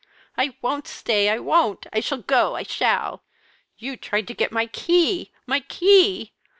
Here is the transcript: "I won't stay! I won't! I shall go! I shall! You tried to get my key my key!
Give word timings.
"I 0.35 0.57
won't 0.63 0.87
stay! 0.87 1.29
I 1.29 1.37
won't! 1.37 1.85
I 1.93 1.99
shall 1.99 2.17
go! 2.23 2.55
I 2.55 2.63
shall! 2.63 3.23
You 3.77 3.95
tried 3.97 4.27
to 4.29 4.33
get 4.33 4.51
my 4.51 4.65
key 4.65 5.31
my 5.45 5.59
key! 5.59 6.33